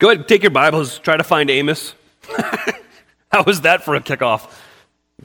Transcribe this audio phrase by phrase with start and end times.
[0.00, 1.94] Go ahead, take your Bibles, try to find Amos.
[3.30, 4.50] How was that for a kickoff?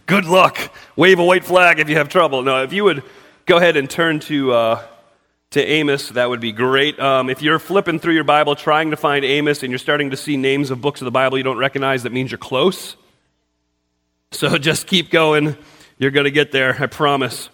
[0.05, 0.57] Good luck.
[0.97, 2.41] Wave a white flag if you have trouble.
[2.41, 3.01] No, if you would
[3.45, 4.85] go ahead and turn to, uh,
[5.51, 6.99] to Amos, that would be great.
[6.99, 10.17] Um, if you're flipping through your Bible trying to find Amos and you're starting to
[10.17, 12.97] see names of books of the Bible you don't recognize, that means you're close.
[14.33, 15.55] So just keep going.
[15.99, 17.47] You're going to get there, I promise.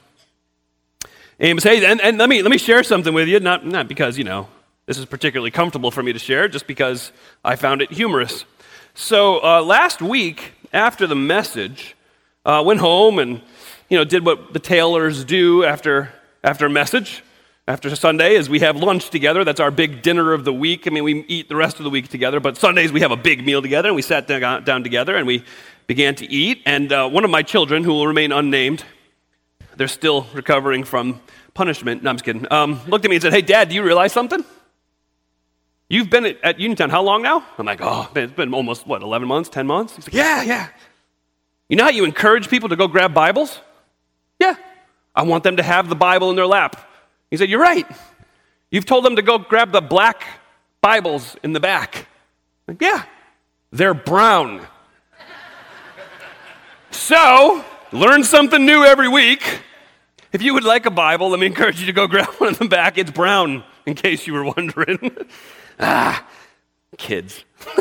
[1.39, 4.17] Amos, hey, and, and let, me, let me share something with you, not, not because,
[4.17, 4.47] you know,
[4.85, 7.11] this is particularly comfortable for me to share, just because
[7.43, 8.45] I found it humorous.
[8.93, 11.95] So uh, last week, after the message,
[12.45, 13.41] uh, went home and
[13.89, 16.11] you know did what the tailors do after
[16.43, 17.23] after a message
[17.67, 19.43] after Sunday is we have lunch together.
[19.43, 20.87] That's our big dinner of the week.
[20.87, 23.17] I mean, we eat the rest of the week together, but Sundays we have a
[23.17, 25.43] big meal together, and we sat down, down together and we
[25.87, 26.61] began to eat.
[26.65, 28.83] And uh, one of my children, who will remain unnamed,
[29.77, 31.21] they're still recovering from
[31.53, 32.03] punishment.
[32.03, 32.51] No, I'm just kidding.
[32.51, 34.43] Um, looked at me and said, "Hey, Dad, do you realize something?"
[35.91, 37.45] You've been at, at Uniontown how long now?
[37.57, 39.97] I'm like, oh, it's been almost, what, 11 months, 10 months?
[39.97, 40.69] He's like, yeah, yeah.
[41.67, 43.59] You know how you encourage people to go grab Bibles?
[44.39, 44.55] Yeah.
[45.13, 46.89] I want them to have the Bible in their lap.
[47.29, 47.85] He said, You're right.
[48.69, 50.23] You've told them to go grab the black
[50.79, 52.07] Bibles in the back.
[52.69, 53.03] Like, yeah.
[53.73, 54.65] They're brown.
[56.91, 59.59] so, learn something new every week.
[60.31, 62.59] If you would like a Bible, let me encourage you to go grab one in
[62.59, 62.97] the back.
[62.97, 65.11] It's brown, in case you were wondering.
[65.83, 66.27] Ah,
[66.95, 67.43] kids.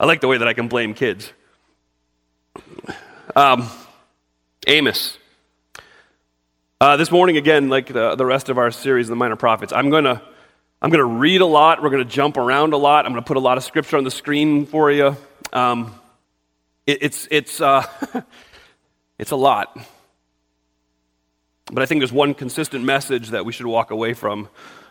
[0.00, 1.32] I like the way that I can blame kids.
[3.36, 3.70] Um,
[4.66, 5.16] Amos.
[6.80, 9.90] Uh, this morning, again, like the, the rest of our series, The Minor Prophets, I'm
[9.90, 10.20] going to
[10.82, 11.80] I'm going to read a lot.
[11.80, 13.06] We're going to jump around a lot.
[13.06, 15.16] I'm going to put a lot of scripture on the screen for you.
[15.52, 15.94] Um,
[16.84, 17.86] it, it's, it's, uh,
[19.18, 19.78] it's a lot.
[21.72, 24.48] But I think there's one consistent message that we should walk away from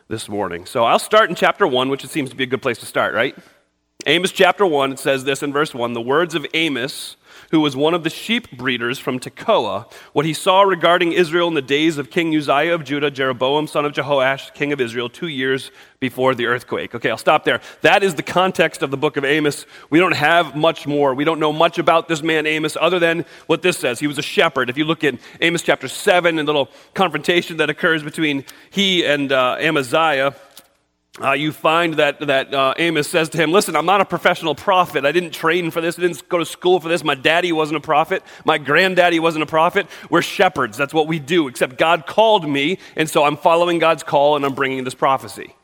[0.09, 0.65] this morning.
[0.65, 2.85] So I'll start in chapter 1, which it seems to be a good place to
[2.85, 3.35] start, right?
[4.05, 7.15] Amos chapter 1, it says this in verse 1 The words of Amos,
[7.51, 11.53] who was one of the sheep breeders from Tekoa, what he saw regarding Israel in
[11.53, 15.27] the days of King Uzziah of Judah, Jeroboam, son of Jehoash, king of Israel, two
[15.27, 16.93] years before the earthquake.
[16.93, 17.61] Okay, I'll stop there.
[17.81, 19.65] That is the context of the book of Amos.
[19.89, 21.14] We don't have much more.
[21.14, 23.99] We don't know much about this man Amos other than what this says.
[23.99, 24.70] He was a shepherd.
[24.70, 29.05] If you look at Amos chapter 7 and the little confrontation that occurs between he
[29.05, 30.36] and uh, Amaziah,
[31.21, 34.53] uh, you find that, that uh, Amos says to him, Listen, I'm not a professional
[34.53, 35.05] prophet.
[35.05, 35.98] I didn't train for this.
[35.98, 37.03] I didn't go to school for this.
[37.03, 38.21] My daddy wasn't a prophet.
[38.43, 39.87] My granddaddy wasn't a prophet.
[40.09, 40.77] We're shepherds.
[40.77, 44.45] That's what we do, except God called me, and so I'm following God's call and
[44.45, 45.55] I'm bringing this prophecy.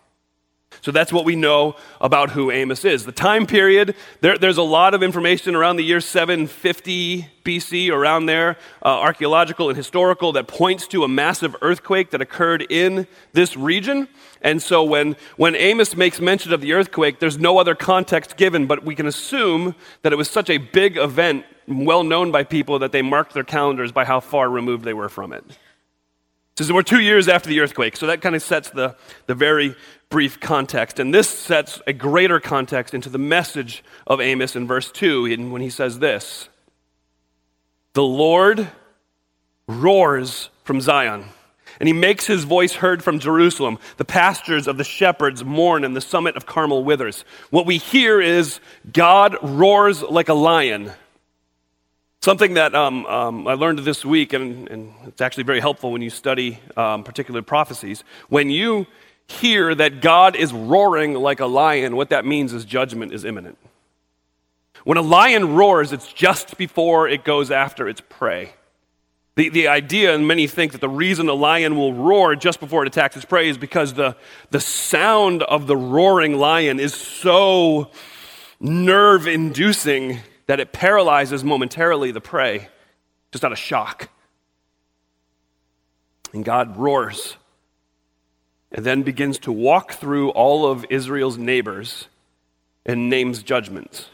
[0.82, 3.06] So that's what we know about who Amos is.
[3.06, 8.26] The time period, there, there's a lot of information around the year 750 BC, around
[8.26, 13.56] there, uh, archaeological and historical, that points to a massive earthquake that occurred in this
[13.56, 14.08] region.
[14.42, 18.66] And so when, when Amos makes mention of the earthquake, there's no other context given,
[18.66, 22.80] but we can assume that it was such a big event, well known by people,
[22.80, 25.44] that they marked their calendars by how far removed they were from it.
[26.62, 28.96] Says we're two years after the earthquake, so that kind of sets the,
[29.26, 29.76] the very
[30.10, 31.00] brief context.
[31.00, 35.64] And this sets a greater context into the message of Amos in verse 2 when
[35.64, 36.50] he says this
[37.94, 38.70] The Lord
[39.68, 41.26] roars from Zion.
[41.80, 43.80] And he makes his voice heard from Jerusalem.
[43.98, 47.26] The pastures of the shepherds mourn, and the summit of Carmel withers.
[47.50, 48.60] What we hear is
[48.94, 50.92] God roars like a lion.
[52.24, 56.04] Something that um, um, I learned this week, and, and, it's actually very helpful when
[56.04, 58.04] you study um, particular prophecies.
[58.30, 58.86] When you
[59.26, 63.58] hear that God is roaring like a lion, what that means is judgment is imminent.
[64.84, 68.54] When a lion roars, it's just before it goes after its prey.
[69.34, 72.84] The, the idea, and many think that the reason a lion will roar just before
[72.84, 74.16] it attacks its prey is because the,
[74.52, 77.90] the sound of the roaring lion is so
[78.60, 80.20] nerve inducing
[80.52, 82.68] that it paralyzes momentarily the prey,
[83.32, 84.10] just out of shock.
[86.34, 87.38] And God roars
[88.70, 92.10] and then begins to walk through all of Israel's neighbors
[92.86, 94.10] and names judgments.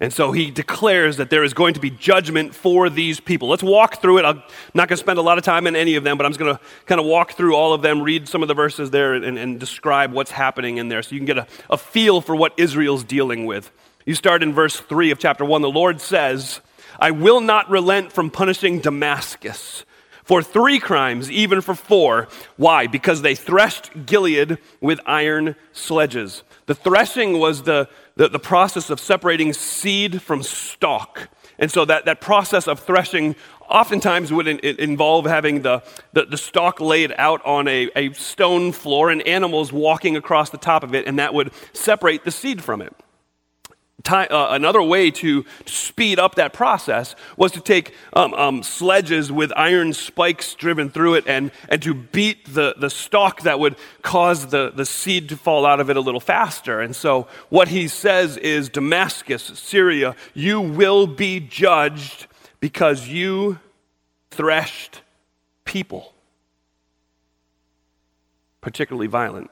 [0.00, 3.46] And so he declares that there is going to be judgment for these people.
[3.46, 4.24] Let's walk through it.
[4.24, 4.42] I'm
[4.74, 6.40] not going to spend a lot of time in any of them, but I'm just
[6.40, 9.14] going to kind of walk through all of them, read some of the verses there,
[9.14, 12.34] and, and describe what's happening in there so you can get a, a feel for
[12.34, 13.70] what Israel's dealing with.
[14.06, 15.62] You start in verse 3 of chapter 1.
[15.62, 16.60] The Lord says,
[17.00, 19.84] I will not relent from punishing Damascus
[20.22, 22.28] for three crimes, even for four.
[22.56, 22.86] Why?
[22.86, 26.44] Because they threshed Gilead with iron sledges.
[26.66, 31.28] The threshing was the, the, the, process of separating seed from stalk.
[31.58, 33.34] And so that, that process of threshing
[33.68, 35.82] oftentimes would in, involve having the,
[36.12, 40.58] the, the, stalk laid out on a, a stone floor and animals walking across the
[40.58, 42.94] top of it, and that would separate the seed from it.
[44.02, 49.32] Time, uh, another way to speed up that process was to take um, um, sledges
[49.32, 53.74] with iron spikes driven through it and, and to beat the, the stalk that would
[54.02, 56.80] cause the, the seed to fall out of it a little faster.
[56.80, 62.26] And so, what he says is Damascus, Syria, you will be judged
[62.60, 63.58] because you
[64.30, 65.00] threshed
[65.64, 66.12] people,
[68.60, 69.50] particularly violent.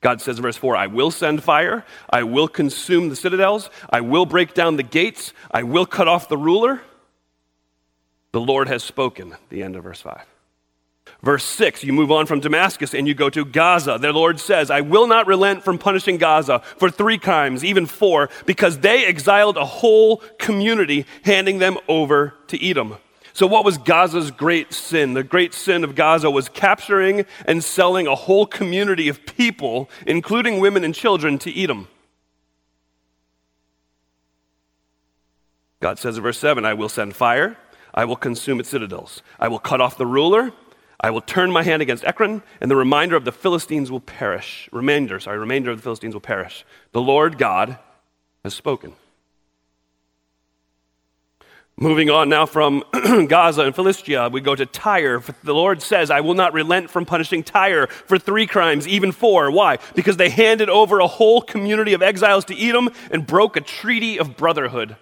[0.00, 4.00] God says in verse 4 I will send fire, I will consume the citadels, I
[4.00, 6.82] will break down the gates, I will cut off the ruler.
[8.32, 9.36] The Lord has spoken.
[9.48, 10.24] The end of verse 5.
[11.22, 13.98] Verse 6, you move on from Damascus and you go to Gaza.
[14.00, 18.30] The Lord says, I will not relent from punishing Gaza for three crimes, even four,
[18.46, 22.96] because they exiled a whole community, handing them over to Edom.
[23.32, 25.14] So, what was Gaza's great sin?
[25.14, 30.60] The great sin of Gaza was capturing and selling a whole community of people, including
[30.60, 31.88] women and children, to Edom.
[35.80, 37.56] God says in verse 7 I will send fire,
[37.94, 40.52] I will consume its citadels, I will cut off the ruler,
[41.00, 44.68] I will turn my hand against Ekron, and the remainder of the Philistines will perish.
[44.70, 46.66] Remainder, sorry, remainder of the Philistines will perish.
[46.92, 47.78] The Lord God
[48.44, 48.92] has spoken.
[51.82, 52.84] Moving on now from
[53.26, 55.22] Gaza and Philistia, we go to Tyre.
[55.42, 59.50] The Lord says, I will not relent from punishing Tyre for three crimes, even four.
[59.50, 59.78] Why?
[59.94, 64.18] Because they handed over a whole community of exiles to Edom and broke a treaty
[64.18, 64.96] of brotherhood.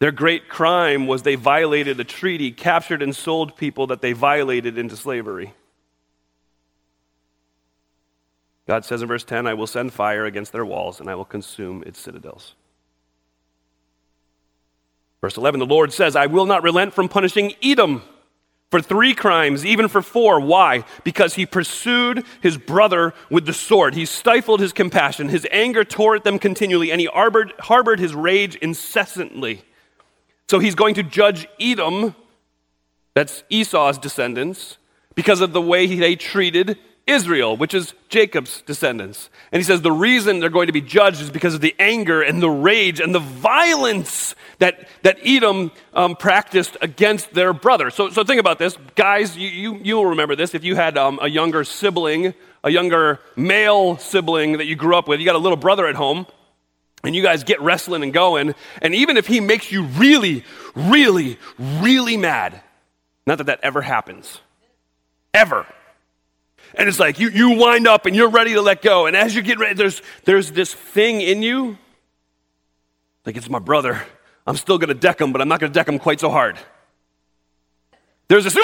[0.00, 4.76] Their great crime was they violated a treaty, captured and sold people that they violated
[4.78, 5.54] into slavery.
[8.66, 11.24] God says in verse 10, I will send fire against their walls and I will
[11.24, 12.56] consume its citadels.
[15.22, 18.02] Verse 11, the Lord says, I will not relent from punishing Edom
[18.72, 20.40] for three crimes, even for four.
[20.40, 20.84] Why?
[21.04, 23.94] Because he pursued his brother with the sword.
[23.94, 25.28] He stifled his compassion.
[25.28, 29.62] His anger tore at them continually, and he harbored, harbored his rage incessantly.
[30.50, 32.16] So he's going to judge Edom,
[33.14, 34.78] that's Esau's descendants,
[35.14, 39.28] because of the way they treated Israel, which is Jacob's descendants.
[39.50, 42.22] And he says the reason they're going to be judged is because of the anger
[42.22, 47.90] and the rage and the violence that, that Edom um, practiced against their brother.
[47.90, 48.76] So, so think about this.
[48.94, 50.54] Guys, you, you, you will remember this.
[50.54, 55.08] If you had um, a younger sibling, a younger male sibling that you grew up
[55.08, 56.26] with, you got a little brother at home,
[57.02, 60.44] and you guys get wrestling and going, and even if he makes you really,
[60.76, 62.60] really, really mad,
[63.26, 64.38] not that that ever happens,
[65.34, 65.66] ever
[66.74, 69.06] and it's like you, you wind up and you're ready to let go.
[69.06, 71.78] And as you get ready, there's, there's this thing in you.
[73.26, 74.02] Like, it's my brother.
[74.46, 76.30] I'm still going to deck him, but I'm not going to deck him quite so
[76.30, 76.58] hard.
[78.28, 78.56] There's this.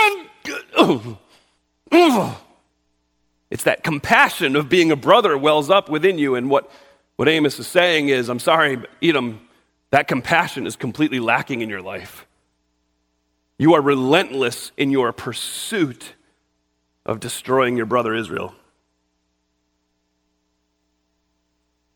[3.50, 6.34] It's that compassion of being a brother wells up within you.
[6.34, 6.70] And what,
[7.16, 9.48] what Amos is saying is, I'm sorry, Edom,
[9.90, 12.26] that compassion is completely lacking in your life.
[13.58, 16.12] You are relentless in your pursuit
[17.08, 18.54] of destroying your brother Israel.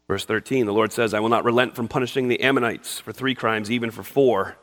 [0.08, 3.34] Verse 13, the Lord says, I will not relent from punishing the Ammonites for three
[3.34, 4.56] crimes, even for four,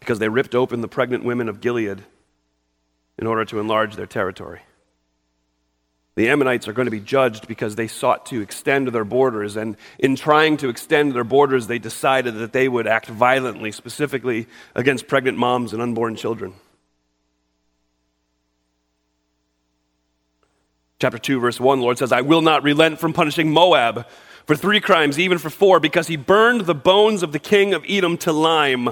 [0.00, 2.04] because they ripped open the pregnant women of Gilead
[3.18, 4.60] in order to enlarge their territory.
[6.14, 9.78] The Ammonites are going to be judged because they sought to extend their borders, and
[9.98, 15.08] in trying to extend their borders, they decided that they would act violently, specifically against
[15.08, 16.52] pregnant moms and unborn children.
[21.02, 24.06] Chapter 2, verse 1, the Lord says, I will not relent from punishing Moab
[24.46, 27.84] for three crimes, even for four, because he burned the bones of the king of
[27.88, 28.90] Edom to lime.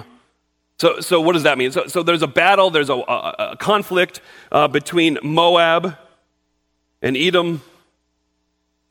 [0.81, 1.71] So, so what does that mean?
[1.71, 5.97] So, so there's a battle, there's a, a, a conflict uh, between Moab
[7.01, 7.63] and Edom.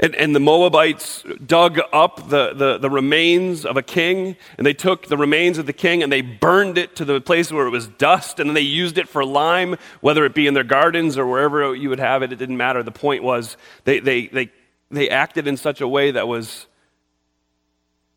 [0.01, 4.73] And, and, the Moabites dug up the, the, the, remains of a king, and they
[4.73, 7.71] took the remains of the king and they burned it to the place where it
[7.71, 11.17] was dust, and then they used it for lime, whether it be in their gardens
[11.17, 12.31] or wherever you would have it.
[12.31, 12.81] It didn't matter.
[12.81, 14.51] The point was they, they, they,
[14.89, 16.67] they acted in such a way that was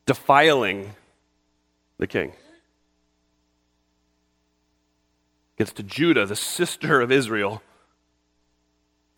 [0.06, 0.94] defiling
[1.98, 2.32] the king.
[5.58, 7.60] Gets to Judah, the sister of Israel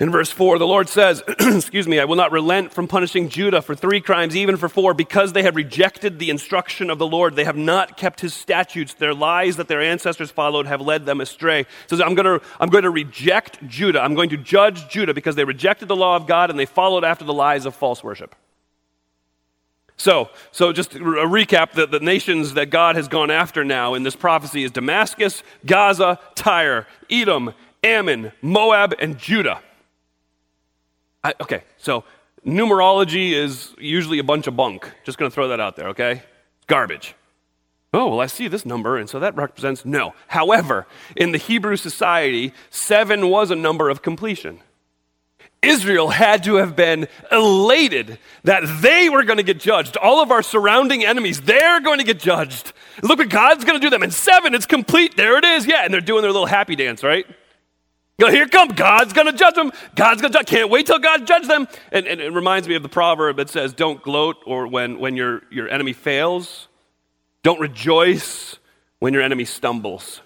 [0.01, 3.63] in verse 4, the Lord says, Excuse me, I will not relent from punishing Judah
[3.63, 7.37] for three crimes, even for four, because they have rejected the instruction of the Lord.
[7.37, 8.95] They have not kept his statutes.
[8.95, 11.67] Their lies that their ancestors followed have led them astray.
[11.87, 14.01] So I'm going, to, I'm going to reject Judah.
[14.01, 17.05] I'm going to judge Judah because they rejected the law of God and they followed
[17.05, 18.35] after the lies of false worship.
[19.97, 24.03] So, so just a recap the, the nations that God has gone after now in
[24.03, 29.61] this prophecy is Damascus, Gaza, Tyre, Edom, Ammon, Moab, and Judah.
[31.25, 32.05] I, okay, so
[32.47, 34.93] numerology is usually a bunch of bunk.
[35.05, 36.23] Just going to throw that out there, okay?
[36.67, 37.15] Garbage.
[37.95, 40.15] Oh, well, I see this number, and so that represents no.
[40.29, 44.61] However, in the Hebrew society, seven was a number of completion.
[45.63, 49.97] Israel had to have been elated that they were going to get judged.
[49.97, 52.73] All of our surrounding enemies, they're going to get judged.
[53.03, 54.03] Look what God's going to do them.
[54.03, 55.17] And seven, it's complete.
[55.17, 55.67] There it is.
[55.67, 57.27] Yeah, and they're doing their little happy dance, right?
[58.17, 59.73] Here come God's going to judge them.
[59.97, 60.47] God's going to judge.
[60.47, 61.67] Can't wait till God judges them.
[61.91, 65.17] And, and, it reminds me of the proverb that says, "Don't gloat, or when when
[65.17, 66.69] your your enemy fails,
[67.43, 68.57] don't rejoice
[69.01, 70.21] when your enemy stumbles."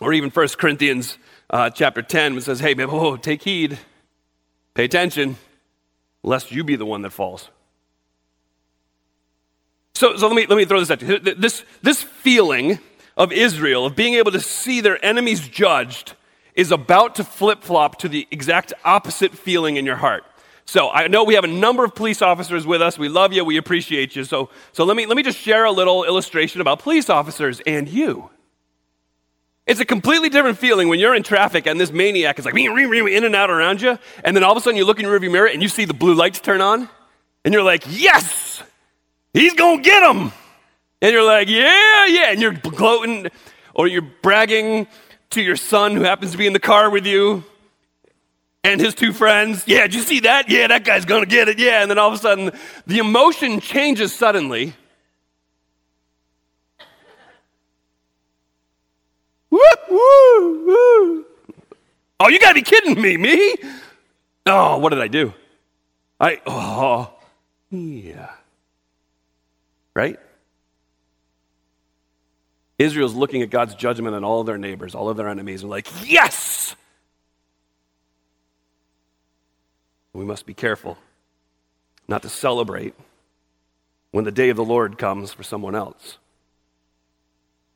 [0.00, 1.18] Or even 1 Corinthians
[1.50, 3.78] uh, chapter 10, it says, "Hey, babe, oh, take heed,
[4.74, 5.36] pay attention,
[6.24, 7.48] lest you be the one that falls."
[9.94, 11.18] So, so let me let me throw this at you.
[11.20, 12.80] This this feeling
[13.16, 16.14] of Israel of being able to see their enemies judged
[16.58, 20.24] is about to flip flop to the exact opposite feeling in your heart.
[20.64, 22.98] So I know we have a number of police officers with us.
[22.98, 23.44] We love you.
[23.44, 24.24] We appreciate you.
[24.24, 27.88] So, so let, me, let me just share a little illustration about police officers and
[27.88, 28.28] you.
[29.68, 33.24] It's a completely different feeling when you're in traffic and this maniac is like in
[33.24, 35.30] and out around you, and then all of a sudden you look in your rearview
[35.30, 36.88] mirror and you see the blue lights turn on,
[37.44, 38.62] and you're like, yes,
[39.32, 40.32] he's gonna get him.
[41.00, 43.28] And you're like, yeah, yeah, and you're gloating
[43.74, 44.88] or you're bragging
[45.30, 47.44] to your son who happens to be in the car with you
[48.64, 49.64] and his two friends.
[49.66, 50.50] Yeah, did you see that?
[50.50, 51.58] Yeah, that guy's gonna get it.
[51.58, 51.82] Yeah.
[51.82, 52.52] And then all of a sudden,
[52.86, 54.74] the emotion changes suddenly.
[59.50, 61.24] Whoop, woo, woo.
[62.20, 63.54] Oh, you gotta be kidding me, me?
[64.46, 65.32] Oh, what did I do?
[66.20, 67.12] I, oh,
[67.70, 68.30] yeah.
[69.94, 70.18] Right?
[72.78, 75.70] Israel's looking at God's judgment on all of their neighbors, all of their enemies, and
[75.70, 76.76] like, yes!
[80.12, 80.98] We must be careful
[82.06, 82.94] not to celebrate
[84.10, 86.18] when the day of the Lord comes for someone else.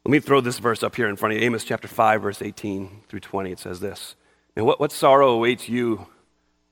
[0.04, 2.42] Let me throw this verse up here in front of you Amos chapter 5, verse
[2.42, 3.52] 18 through 20.
[3.52, 4.16] It says this
[4.56, 6.06] And what, what sorrow awaits you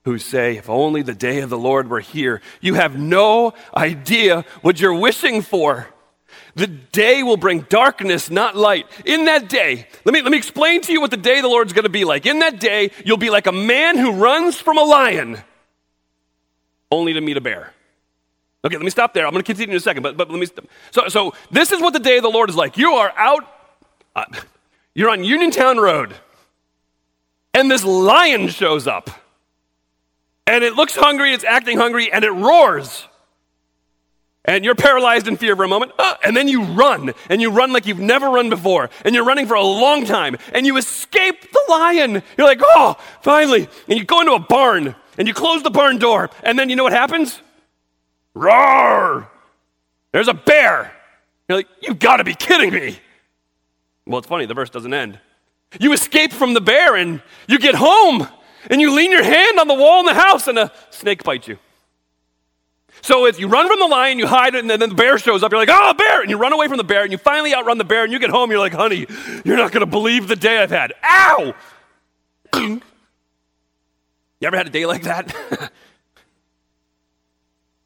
[0.04, 2.40] who say, If only the day of the Lord were here?
[2.60, 5.88] You have no idea what you're wishing for.
[6.54, 8.86] The day will bring darkness, not light.
[9.04, 11.72] In that day, let me, let me explain to you what the day the Lord's
[11.72, 12.26] going to be like.
[12.26, 15.42] In that day, you'll be like a man who runs from a lion
[16.90, 17.72] only to meet a bear.
[18.64, 19.26] Okay, let me stop there.
[19.26, 20.46] I'm going to continue in a second, but, but let me.
[20.90, 22.76] So, so this is what the day of the Lord is like.
[22.76, 23.44] You are out,
[24.14, 24.24] uh,
[24.94, 26.14] you're on Uniontown Road,
[27.54, 29.08] and this lion shows up.
[30.46, 33.06] And it looks hungry, it's acting hungry, and it roars
[34.50, 37.52] and you're paralyzed in fear for a moment, uh, and then you run, and you
[37.52, 40.76] run like you've never run before, and you're running for a long time, and you
[40.76, 42.20] escape the lion.
[42.36, 43.68] You're like, oh, finally.
[43.88, 46.74] And you go into a barn, and you close the barn door, and then you
[46.74, 47.40] know what happens?
[48.34, 49.30] Roar!
[50.10, 50.92] There's a bear.
[51.48, 52.98] You're like, you've got to be kidding me.
[54.04, 55.20] Well, it's funny, the verse doesn't end.
[55.78, 58.26] You escape from the bear, and you get home,
[58.68, 61.46] and you lean your hand on the wall in the house, and a snake bites
[61.46, 61.58] you.
[63.02, 65.42] So if you run from the lion, you hide it, and then the bear shows
[65.42, 65.52] up.
[65.52, 66.20] You're like, oh, bear!
[66.20, 68.18] And you run away from the bear, and you finally outrun the bear, and you
[68.18, 69.06] get home, you're like, honey,
[69.44, 70.92] you're not going to believe the day I've had.
[71.02, 71.54] Ow!
[72.54, 72.80] you
[74.42, 75.34] ever had a day like that?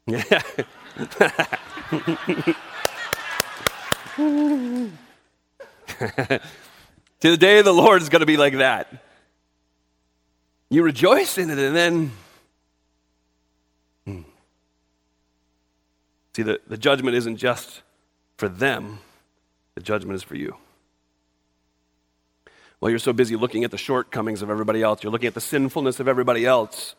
[0.07, 0.23] yeah.
[7.19, 9.03] to the day the Lord is going to be like that.
[10.69, 12.11] You rejoice in it, and then
[16.35, 17.81] See, the, the judgment isn't just
[18.35, 18.99] for them,
[19.73, 20.57] the judgment is for you.
[22.81, 25.39] Well, you're so busy looking at the shortcomings of everybody else, you're looking at the
[25.39, 26.95] sinfulness of everybody else.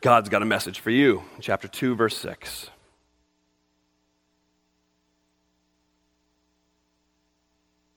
[0.00, 1.22] God's got a message for you.
[1.40, 2.70] Chapter 2, verse 6.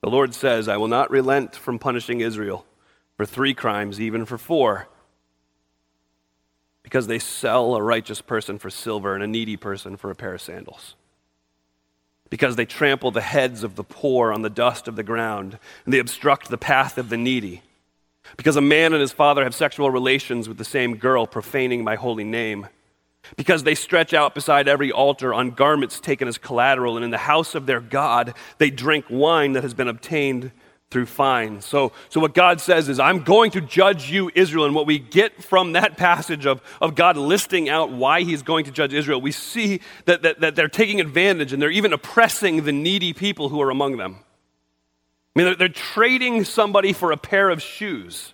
[0.02, 2.64] The Lord says, I will not relent from punishing Israel
[3.16, 4.88] for three crimes, even for four
[6.88, 10.34] because they sell a righteous person for silver and a needy person for a pair
[10.34, 10.96] of sandals.
[12.29, 15.94] Because they trample the heads of the poor on the dust of the ground, and
[15.94, 17.62] they obstruct the path of the needy.
[18.38, 21.96] Because a man and his father have sexual relations with the same girl, profaning my
[21.96, 22.67] holy name.
[23.36, 27.17] Because they stretch out beside every altar on garments taken as collateral, and in the
[27.17, 30.53] house of their God they drink wine that has been obtained
[30.89, 31.65] through fines.
[31.65, 34.65] So, so what God says is, I'm going to judge you, Israel.
[34.65, 38.65] And what we get from that passage of, of God listing out why he's going
[38.65, 42.63] to judge Israel, we see that, that, that they're taking advantage and they're even oppressing
[42.63, 44.20] the needy people who are among them.
[45.36, 48.34] I mean, they're, they're trading somebody for a pair of shoes.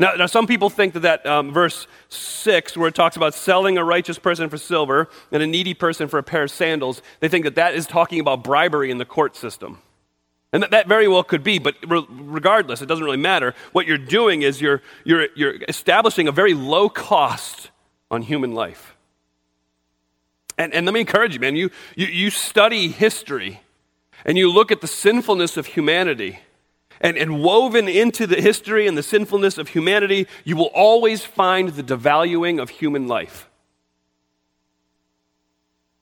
[0.00, 3.78] Now, now some people think that that um, verse 6, where it talks about selling
[3.78, 7.28] a righteous person for silver and a needy person for a pair of sandals, they
[7.28, 9.78] think that that is talking about bribery in the court system.
[10.52, 13.54] And that, that very well could be, but re- regardless, it doesn't really matter.
[13.72, 17.70] What you're doing is you're, you're, you're establishing a very low cost
[18.10, 18.94] on human life.
[20.58, 23.60] And, and let me encourage you, man, you, you, you study history
[24.26, 26.40] and you look at the sinfulness of humanity.
[27.00, 31.70] And, and woven into the history and the sinfulness of humanity, you will always find
[31.70, 33.48] the devaluing of human life.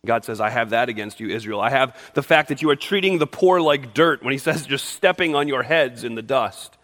[0.07, 1.61] God says, I have that against you, Israel.
[1.61, 4.66] I have the fact that you are treating the poor like dirt when he says
[4.66, 6.78] just stepping on your heads in the dust.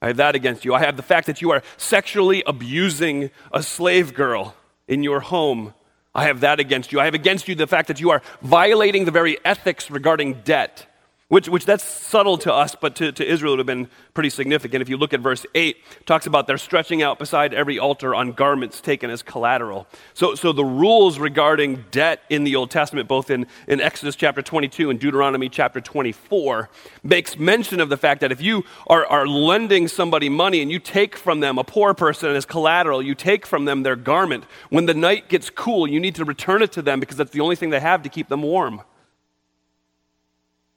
[0.00, 0.74] I have that against you.
[0.74, 4.54] I have the fact that you are sexually abusing a slave girl
[4.88, 5.74] in your home.
[6.14, 7.00] I have that against you.
[7.00, 10.86] I have against you the fact that you are violating the very ethics regarding debt.
[11.28, 14.28] Which, which that's subtle to us, but to, to Israel it would have been pretty
[14.28, 14.82] significant.
[14.82, 18.32] If you look at verse 8, talks about they're stretching out beside every altar on
[18.32, 19.86] garments taken as collateral.
[20.12, 24.42] So, so the rules regarding debt in the Old Testament, both in, in Exodus chapter
[24.42, 26.68] 22 and Deuteronomy chapter 24,
[27.02, 30.78] makes mention of the fact that if you are, are lending somebody money and you
[30.78, 34.84] take from them, a poor person as collateral, you take from them their garment, when
[34.84, 37.56] the night gets cool, you need to return it to them because that's the only
[37.56, 38.82] thing they have to keep them warm.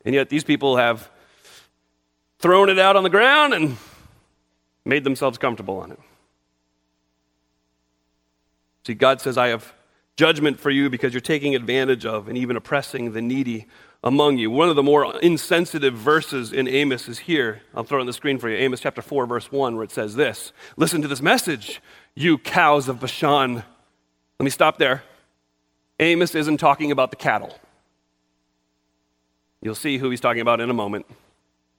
[0.05, 1.09] And yet these people have
[2.39, 3.77] thrown it out on the ground and
[4.85, 5.99] made themselves comfortable on it.
[8.85, 9.73] See, God says, I have
[10.15, 13.67] judgment for you because you're taking advantage of and even oppressing the needy
[14.03, 14.49] among you.
[14.49, 17.61] One of the more insensitive verses in Amos is here.
[17.75, 18.55] I'll throw it on the screen for you.
[18.57, 21.81] Amos chapter 4, verse 1, where it says this Listen to this message,
[22.15, 23.55] you cows of Bashan.
[23.55, 25.03] Let me stop there.
[25.99, 27.53] Amos isn't talking about the cattle.
[29.61, 31.05] You'll see who he's talking about in a moment.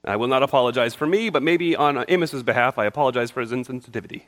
[0.04, 3.52] I will not apologize for me, but maybe on Amos's behalf, I apologize for his
[3.52, 4.23] insensitivity.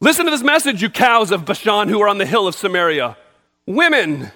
[0.00, 3.16] Listen to this message, you cows of Bashan who are on the hill of Samaria.
[3.66, 4.32] Women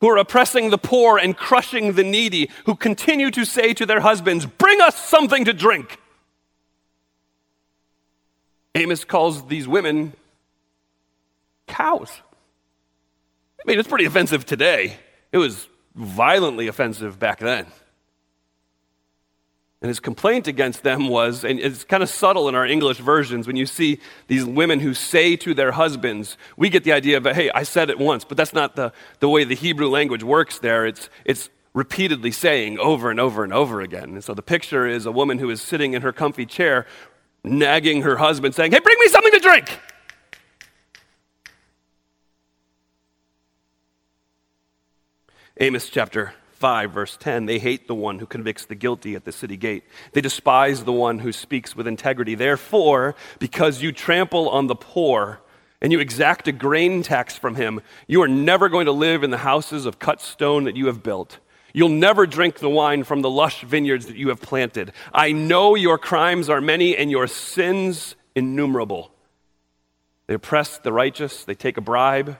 [0.00, 4.00] who are oppressing the poor and crushing the needy, who continue to say to their
[4.00, 5.98] husbands, Bring us something to drink.
[8.74, 10.12] Amos calls these women
[11.66, 12.10] cows.
[13.58, 14.98] I mean, it's pretty offensive today.
[15.32, 17.66] It was violently offensive back then.
[19.80, 23.46] And his complaint against them was, and it's kind of subtle in our English versions,
[23.46, 27.26] when you see these women who say to their husbands, we get the idea of,
[27.26, 30.58] hey, I said it once, but that's not the, the way the Hebrew language works
[30.58, 30.86] there.
[30.86, 34.10] It's, it's repeatedly saying over and over and over again.
[34.14, 36.86] And so the picture is a woman who is sitting in her comfy chair,
[37.42, 39.78] nagging her husband, saying, hey, bring me something to drink.
[45.60, 49.30] Amos chapter 5, verse 10 They hate the one who convicts the guilty at the
[49.30, 49.84] city gate.
[50.12, 52.34] They despise the one who speaks with integrity.
[52.34, 55.40] Therefore, because you trample on the poor
[55.80, 59.30] and you exact a grain tax from him, you are never going to live in
[59.30, 61.38] the houses of cut stone that you have built.
[61.72, 64.92] You'll never drink the wine from the lush vineyards that you have planted.
[65.12, 69.12] I know your crimes are many and your sins innumerable.
[70.26, 72.38] They oppress the righteous, they take a bribe,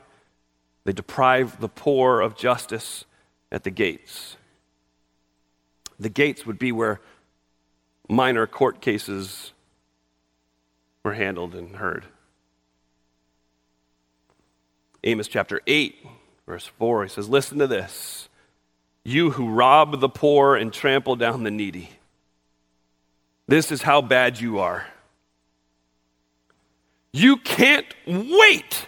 [0.84, 3.04] they deprive the poor of justice
[3.50, 4.36] at the gates.
[5.98, 7.00] The gates would be where
[8.08, 9.52] minor court cases
[11.02, 12.04] were handled and heard.
[15.04, 15.96] Amos chapter 8,
[16.46, 18.28] verse 4, he says, Listen to this.
[19.04, 21.90] You who rob the poor and trample down the needy.
[23.46, 24.86] This is how bad you are.
[27.12, 28.86] You can't wait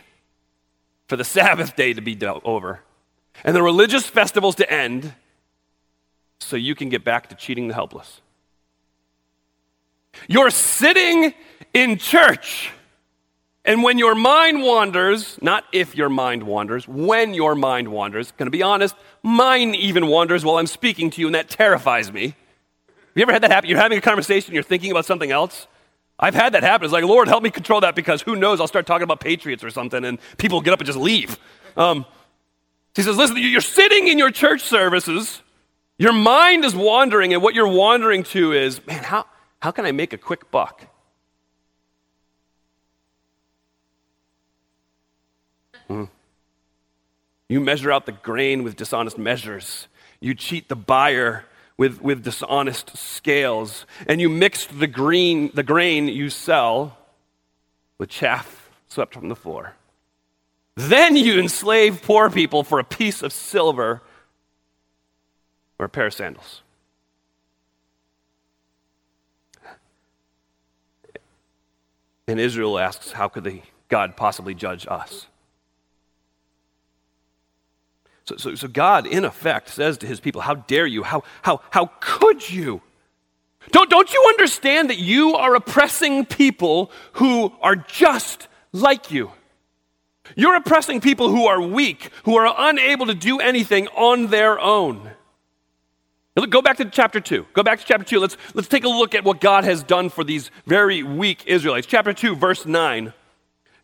[1.07, 2.81] for the Sabbath day to be over
[3.45, 5.15] and the religious festivals to end
[6.41, 8.21] so you can get back to cheating the helpless.
[10.29, 11.35] You're sitting
[11.75, 12.71] in church,
[13.65, 18.51] and when your mind wanders, not if your mind wanders, when your mind wanders, gonna
[18.51, 22.29] be honest, mine even wanders while I'm speaking to you, and that terrifies me.
[22.29, 22.35] Have
[23.15, 23.69] you ever had that happen?
[23.69, 25.67] You're having a conversation, you're thinking about something else,
[26.19, 26.87] I've had that happen.
[26.87, 28.61] It's like, Lord, help me control that because who knows?
[28.61, 31.39] I'll start talking about Patriots or something and people get up and just leave.
[31.77, 32.07] Um,
[32.95, 35.43] he says, listen, you're sitting in your church services,
[35.99, 39.27] your mind is wandering, and what you're wandering to is, man, how,
[39.61, 40.87] how can I make a quick buck?
[45.89, 46.05] Hmm.
[47.49, 49.89] You measure out the grain with dishonest measures.
[50.21, 51.45] You cheat the buyer
[51.79, 56.97] with, with dishonest scales, and you mixed the, green, the grain you sell
[57.99, 59.75] with chaff swept from the floor.
[60.75, 64.03] Then you enslave poor people for a piece of silver
[65.79, 66.63] or a pair of sandals.
[72.29, 75.27] And Israel asks, How could the God possibly judge us?
[78.27, 81.05] So, so, so, God, in effect, says to his people, How dare you?
[81.05, 82.83] How, how, how could you?
[83.71, 89.31] Don't, don't you understand that you are oppressing people who are just like you?
[90.35, 95.11] You're oppressing people who are weak, who are unable to do anything on their own.
[96.51, 97.47] Go back to chapter 2.
[97.55, 98.19] Go back to chapter 2.
[98.19, 101.87] Let's, let's take a look at what God has done for these very weak Israelites.
[101.87, 103.13] Chapter 2, verse 9.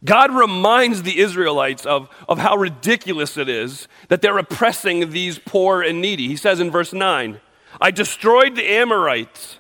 [0.05, 5.83] God reminds the Israelites of, of how ridiculous it is that they're oppressing these poor
[5.83, 6.27] and needy.
[6.29, 7.41] He says in verse 9,
[7.81, 9.59] I destroyed the Amorites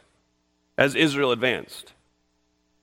[0.76, 1.92] as Israel advanced.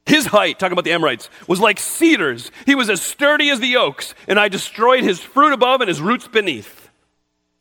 [0.06, 2.50] His height, talking about the Amorites, was like cedars.
[2.66, 6.02] He was as sturdy as the oaks, and I destroyed his fruit above and his
[6.02, 6.90] roots beneath.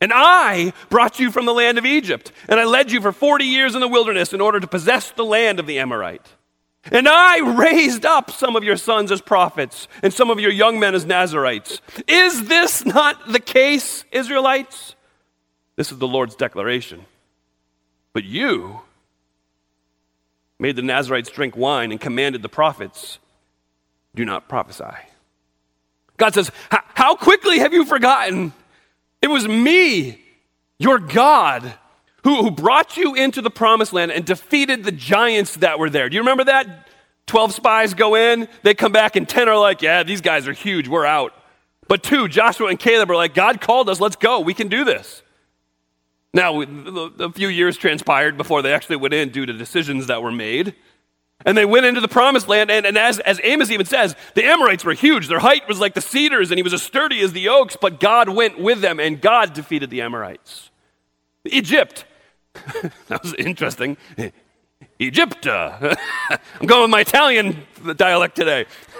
[0.01, 3.43] And I brought you from the land of Egypt, and I led you for 40
[3.43, 6.25] years in the wilderness in order to possess the land of the Amorite.
[6.85, 10.79] And I raised up some of your sons as prophets and some of your young
[10.79, 11.81] men as Nazarites.
[12.07, 14.95] Is this not the case, Israelites?
[15.75, 17.05] This is the Lord's declaration.
[18.13, 18.81] But you
[20.57, 23.19] made the Nazarites drink wine and commanded the prophets,
[24.15, 24.97] do not prophesy.
[26.17, 28.53] God says, How quickly have you forgotten?
[29.21, 30.21] It was me,
[30.77, 31.73] your God,
[32.29, 36.09] who, who brought you into the promised land and defeated the giants that were there.
[36.09, 36.87] Do you remember that?
[37.25, 40.53] 12 spies go in, they come back, and 10 are like, yeah, these guys are
[40.53, 41.33] huge, we're out.
[41.87, 44.83] But two, Joshua and Caleb are like, God called us, let's go, we can do
[44.83, 45.23] this.
[46.33, 50.31] Now, a few years transpired before they actually went in due to decisions that were
[50.31, 50.75] made.
[51.45, 54.43] And they went into the promised land, and, and as, as Amos even says, the
[54.43, 55.27] Amorites were huge.
[55.27, 57.99] Their height was like the cedars, and he was as sturdy as the oaks, but
[57.99, 60.69] God went with them, and God defeated the Amorites.
[61.45, 62.05] Egypt
[63.07, 63.97] that was interesting.
[64.99, 65.47] Egypt.
[65.47, 65.97] I'm
[66.65, 67.57] going with my Italian
[67.95, 68.65] dialect today.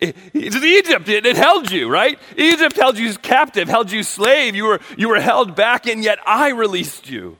[0.00, 1.08] it's Egypt.
[1.08, 2.18] It, it, held you, right?
[2.36, 4.54] Egypt held you captive, held you slave.
[4.56, 7.36] You were, you were held back, and yet I released you.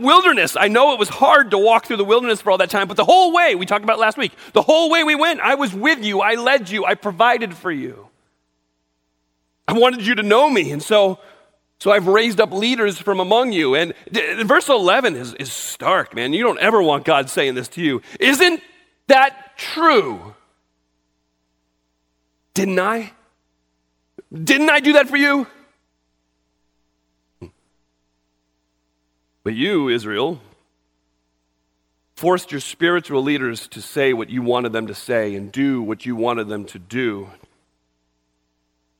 [0.00, 0.56] wilderness.
[0.56, 2.96] I know it was hard to walk through the wilderness for all that time, but
[2.96, 5.72] the whole way, we talked about last week, the whole way we went, I was
[5.74, 6.20] with you.
[6.20, 6.84] I led you.
[6.84, 8.08] I provided for you.
[9.68, 10.72] I wanted you to know me.
[10.72, 11.20] And so,
[11.78, 13.76] so I've raised up leaders from among you.
[13.76, 13.94] And
[14.42, 16.32] verse 11 is, is stark, man.
[16.32, 18.02] You don't ever want God saying this to you.
[18.18, 18.60] Isn't
[19.06, 20.34] that true?
[22.54, 23.12] Didn't I?
[24.32, 25.46] Didn't I do that for you?
[29.44, 30.40] But you, Israel,
[32.16, 36.04] forced your spiritual leaders to say what you wanted them to say and do what
[36.04, 37.30] you wanted them to do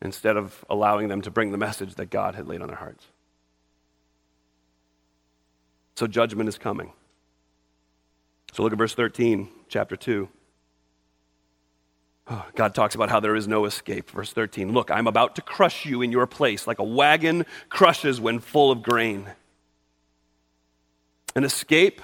[0.01, 3.07] instead of allowing them to bring the message that God had laid on their hearts.
[5.97, 6.93] So judgment is coming.
[8.53, 10.29] So look at verse 13, chapter 2.
[12.55, 14.11] God talks about how there is no escape.
[14.11, 18.21] Verse 13 Look, I'm about to crush you in your place like a wagon crushes
[18.21, 19.27] when full of grain.
[21.35, 22.03] An escape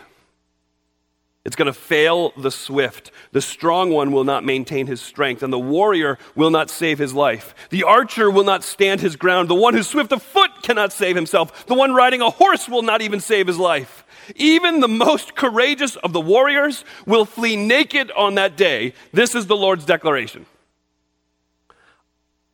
[1.44, 3.10] it's going to fail the swift.
[3.32, 7.12] The strong one will not maintain his strength, and the warrior will not save his
[7.12, 7.54] life.
[7.68, 9.50] The archer will not stand his ground.
[9.50, 11.66] The one who's swift of foot cannot save himself.
[11.66, 14.06] The one riding a horse will not even save his life.
[14.36, 18.94] Even the most courageous of the warriors will flee naked on that day.
[19.12, 20.46] This is the Lord's declaration.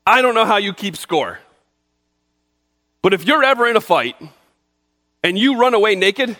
[0.04, 1.38] I don't know how you keep score,
[3.02, 4.16] but if you're ever in a fight
[5.22, 6.36] and you run away naked,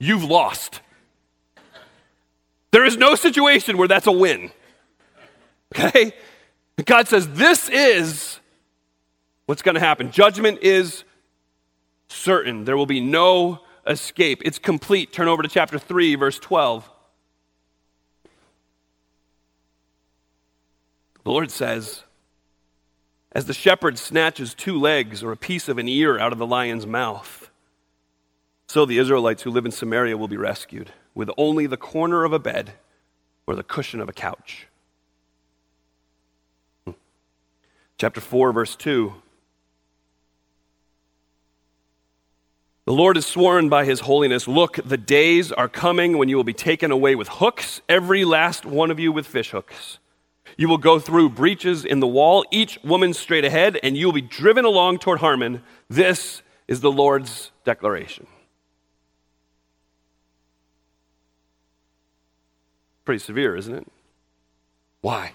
[0.00, 0.80] you've lost.
[2.72, 4.50] There is no situation where that's a win.
[5.74, 6.12] Okay?
[6.84, 8.40] God says, This is
[9.46, 10.10] what's going to happen.
[10.10, 11.04] Judgment is
[12.08, 12.64] certain.
[12.64, 14.42] There will be no escape.
[14.44, 15.12] It's complete.
[15.12, 16.90] Turn over to chapter 3, verse 12.
[21.24, 22.02] The Lord says,
[23.32, 26.46] As the shepherd snatches two legs or a piece of an ear out of the
[26.46, 27.50] lion's mouth,
[28.66, 32.32] so the Israelites who live in Samaria will be rescued with only the corner of
[32.32, 32.72] a bed
[33.46, 34.66] or the cushion of a couch.
[36.84, 36.92] Hmm.
[37.98, 39.14] Chapter 4, verse 2.
[42.84, 46.44] The Lord has sworn by his holiness Look, the days are coming when you will
[46.44, 49.98] be taken away with hooks, every last one of you with fish hooks.
[50.56, 54.12] You will go through breaches in the wall, each woman straight ahead, and you will
[54.12, 55.62] be driven along toward Harmon.
[55.88, 58.26] This is the Lord's declaration.
[63.04, 63.86] Pretty severe, isn't it?
[65.00, 65.32] Why?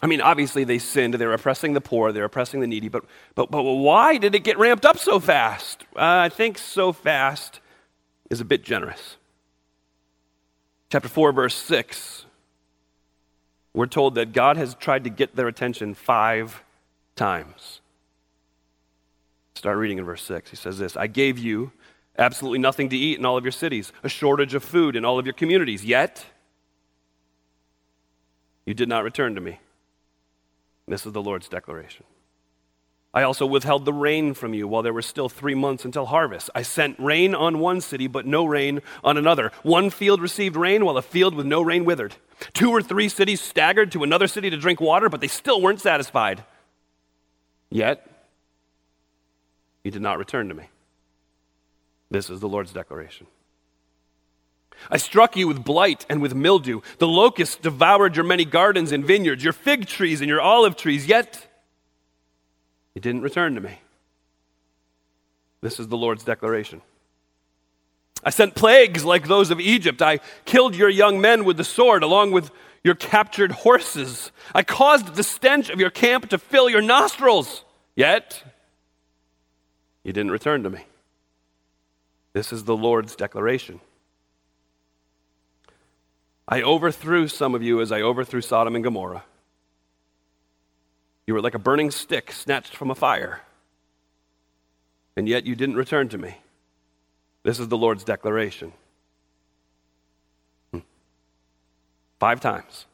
[0.00, 1.14] I mean, obviously they sinned.
[1.14, 2.12] They're oppressing the poor.
[2.12, 2.88] They're oppressing the needy.
[2.88, 5.84] But, but, but why did it get ramped up so fast?
[5.96, 7.60] Uh, I think so fast
[8.30, 9.16] is a bit generous.
[10.90, 12.24] Chapter 4, verse 6,
[13.74, 16.62] we're told that God has tried to get their attention five
[17.14, 17.80] times.
[19.54, 20.50] Start reading in verse 6.
[20.50, 21.72] He says this I gave you
[22.18, 25.18] absolutely nothing to eat in all of your cities, a shortage of food in all
[25.18, 26.24] of your communities, yet
[28.66, 29.60] you did not return to me.
[30.86, 32.04] This is the Lord's declaration.
[33.14, 36.50] I also withheld the rain from you while there were still three months until harvest.
[36.54, 39.50] I sent rain on one city, but no rain on another.
[39.62, 42.16] One field received rain, while a field with no rain withered.
[42.52, 45.80] Two or three cities staggered to another city to drink water, but they still weren't
[45.80, 46.44] satisfied.
[47.70, 48.06] Yet,
[49.82, 50.68] you did not return to me.
[52.10, 53.26] This is the Lord's declaration.
[54.90, 56.80] I struck you with blight and with mildew.
[56.98, 61.06] The locusts devoured your many gardens and vineyards, your fig trees and your olive trees,
[61.06, 61.46] yet
[62.94, 63.80] you didn't return to me.
[65.60, 66.82] This is the Lord's declaration.
[68.24, 70.02] I sent plagues like those of Egypt.
[70.02, 72.50] I killed your young men with the sword, along with
[72.84, 74.32] your captured horses.
[74.54, 77.64] I caused the stench of your camp to fill your nostrils.
[77.94, 78.42] Yet,
[80.04, 80.84] you didn't return to me.
[82.32, 83.80] This is the Lord's declaration.
[86.46, 89.24] I overthrew some of you as I overthrew Sodom and Gomorrah.
[91.26, 93.42] You were like a burning stick snatched from a fire,
[95.14, 96.38] and yet you didn't return to me.
[97.42, 98.72] This is the Lord's declaration.
[100.72, 100.80] Hmm.
[102.18, 102.86] Five times.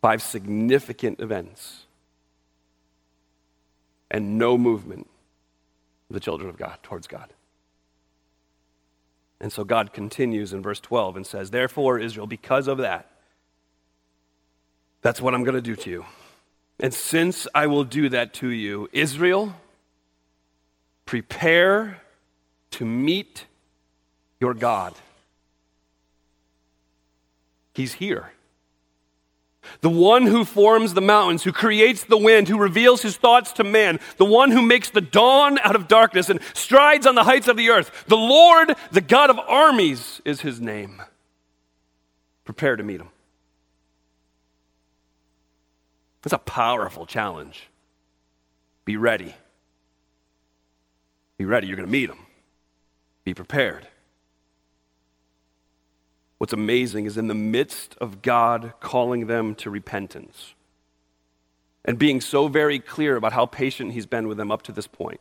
[0.00, 1.84] Five significant events.
[4.10, 5.08] And no movement
[6.10, 7.32] the children of God towards God.
[9.40, 13.10] And so God continues in verse 12 and says, Therefore, Israel, because of that,
[15.02, 16.04] that's what I'm going to do to you.
[16.80, 19.54] And since I will do that to you, Israel,
[21.04, 22.00] prepare
[22.72, 23.46] to meet
[24.40, 24.94] your God.
[27.74, 28.32] He's here.
[29.80, 33.64] The one who forms the mountains, who creates the wind, who reveals his thoughts to
[33.64, 37.48] man, the one who makes the dawn out of darkness and strides on the heights
[37.48, 38.04] of the earth.
[38.06, 41.02] The Lord, the God of armies, is his name.
[42.44, 43.08] Prepare to meet him.
[46.22, 47.68] That's a powerful challenge.
[48.84, 49.34] Be ready.
[51.36, 51.66] Be ready.
[51.66, 52.18] You're going to meet him.
[53.24, 53.86] Be prepared.
[56.38, 60.54] What's amazing is in the midst of God calling them to repentance
[61.84, 64.86] and being so very clear about how patient He's been with them up to this
[64.86, 65.20] point,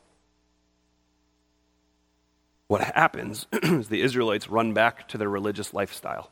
[2.68, 6.32] what happens is the Israelites run back to their religious lifestyle.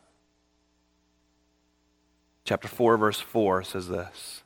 [2.45, 4.41] Chapter 4, verse 4 says this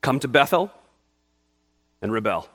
[0.00, 0.70] Come to Bethel
[2.00, 2.48] and rebel.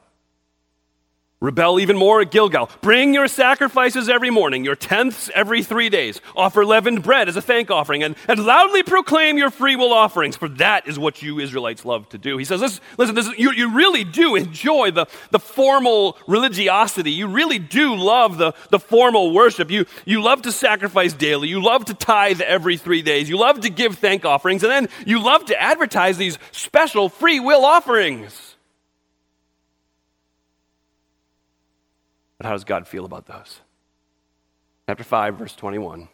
[1.42, 2.70] Rebel even more at Gilgal.
[2.82, 6.22] Bring your sacrifices every morning, your tenths every three days.
[6.34, 10.38] Offer leavened bread as a thank offering, and, and loudly proclaim your free will offerings,
[10.38, 12.38] for that is what you Israelites love to do.
[12.38, 17.12] He says, Listen, listen this, you, you really do enjoy the, the formal religiosity.
[17.12, 19.70] You really do love the, the formal worship.
[19.70, 21.50] You, you love to sacrifice daily.
[21.50, 23.28] You love to tithe every three days.
[23.28, 27.42] You love to give thank offerings, and then you love to advertise these special free
[27.42, 28.55] will offerings.
[32.38, 33.62] But how does God feel about those?
[34.88, 36.08] Chapter 5, verse 21.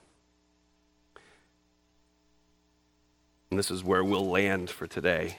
[3.50, 5.38] And this is where we'll land for today.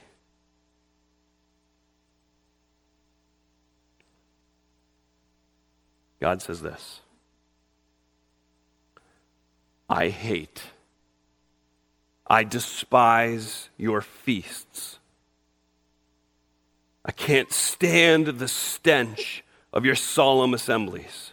[6.20, 7.00] God says this
[9.88, 10.62] I hate,
[12.26, 14.98] I despise your feasts.
[17.04, 21.32] I can't stand the stench of your solemn assemblies.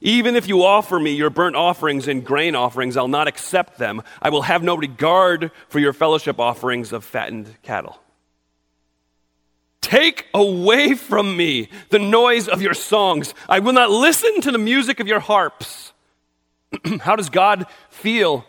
[0.00, 4.02] Even if you offer me your burnt offerings and grain offerings, I'll not accept them.
[4.20, 7.98] I will have no regard for your fellowship offerings of fattened cattle.
[9.80, 13.34] Take away from me the noise of your songs.
[13.48, 15.92] I will not listen to the music of your harps.
[17.00, 18.44] How does God feel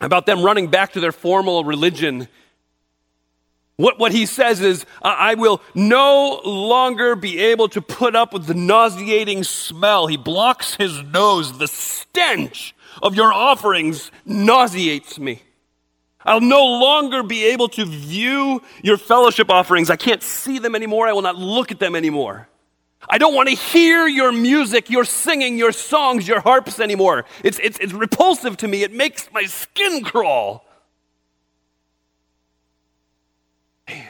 [0.00, 2.28] about them running back to their formal religion
[3.76, 8.46] what, what he says is, I will no longer be able to put up with
[8.46, 10.06] the nauseating smell.
[10.06, 11.58] He blocks his nose.
[11.58, 15.42] The stench of your offerings nauseates me.
[16.24, 19.90] I'll no longer be able to view your fellowship offerings.
[19.90, 21.06] I can't see them anymore.
[21.06, 22.48] I will not look at them anymore.
[23.08, 27.26] I don't want to hear your music, your singing, your songs, your harps anymore.
[27.42, 28.82] It's, it's, it's repulsive to me.
[28.82, 30.64] It makes my skin crawl.
[33.86, 34.08] Man.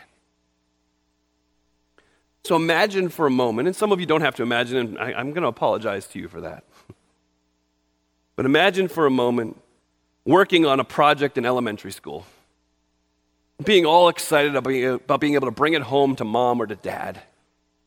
[2.45, 5.15] So imagine for a moment, and some of you don't have to imagine, and I,
[5.15, 6.65] I'm going to apologize to you for that.
[8.37, 9.63] But imagine for a moment
[10.25, 12.27] working on a project in elementary school,
[13.63, 16.67] being all excited about being, about being able to bring it home to mom or
[16.67, 17.23] to dad.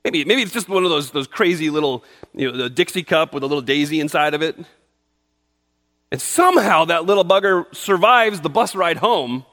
[0.05, 2.01] Maybe, maybe it's just one of those, those crazy little,
[2.33, 4.57] you know, the Dixie cup with a little daisy inside of it.
[6.13, 9.45] And somehow that little bugger survives the bus ride home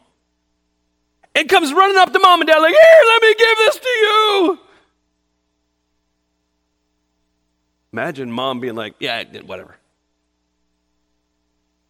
[1.34, 3.88] and comes running up to mom and dad, like, Here, let me give this to
[3.88, 4.58] you.
[7.94, 9.76] Imagine mom being like, Yeah, whatever.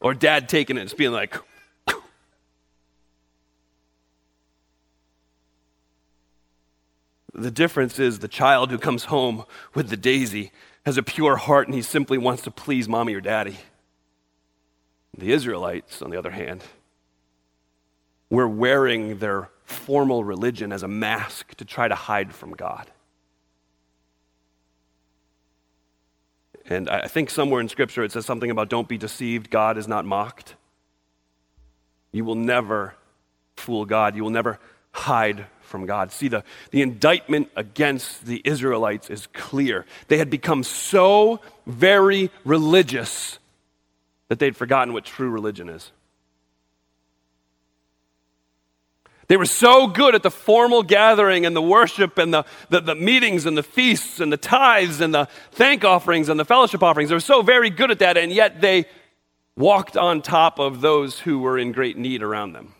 [0.00, 1.34] Or dad taking it and being like,
[7.32, 10.52] The difference is the child who comes home with the daisy
[10.84, 13.56] has a pure heart and he simply wants to please mommy or daddy.
[15.16, 16.62] The Israelites, on the other hand,
[18.28, 22.90] were wearing their formal religion as a mask to try to hide from God.
[26.68, 29.86] And I think somewhere in Scripture it says something about don't be deceived, God is
[29.86, 30.54] not mocked.
[32.12, 32.94] You will never
[33.56, 34.58] fool God, you will never
[34.92, 36.12] hide from God.
[36.12, 39.84] See, the, the indictment against the Israelites is clear.
[40.08, 43.38] They had become so very religious
[44.28, 45.90] that they'd forgotten what true religion is.
[49.28, 52.94] They were so good at the formal gathering and the worship and the, the, the,
[52.94, 57.08] meetings and the feasts and the tithes and the thank offerings and the fellowship offerings.
[57.08, 58.86] They were so very good at that, and yet they
[59.56, 62.74] walked on top of those who were in great need around them.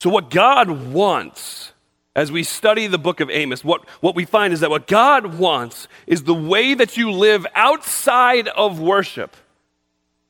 [0.00, 1.72] So, what God wants
[2.16, 5.38] as we study the book of Amos, what, what we find is that what God
[5.38, 9.36] wants is the way that you live outside of worship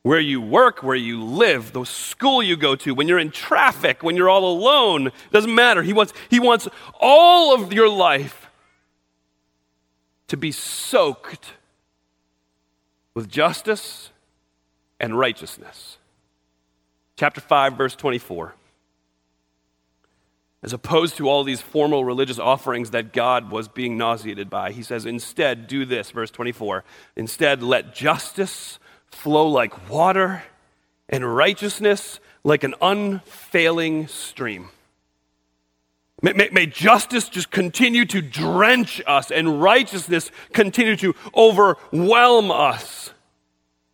[0.06, 4.04] where you work, where you live, the school you go to, when you're in traffic,
[4.04, 5.82] when you're all alone, doesn't matter.
[5.82, 6.68] He wants, he wants
[7.00, 8.48] all of your life
[10.28, 11.54] to be soaked
[13.14, 14.10] with justice
[15.00, 15.98] and righteousness.
[17.16, 18.54] Chapter 5, verse 24.
[20.62, 24.84] As opposed to all these formal religious offerings that God was being nauseated by, he
[24.84, 26.84] says, instead, do this, verse 24.
[27.16, 28.78] Instead, let justice
[29.10, 30.42] flow like water
[31.08, 34.68] and righteousness like an unfailing stream.
[36.22, 43.12] May, may, may, justice just continue to drench us and righteousness continue to overwhelm us.